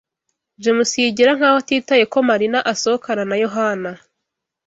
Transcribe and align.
James 0.61 0.91
yigira 1.01 1.31
nkaho 1.37 1.57
atitaye 1.63 2.03
ko 2.11 2.17
Marina 2.29 2.59
asohokana 2.71 3.23
na 3.29 3.35
Yohana. 3.43 3.91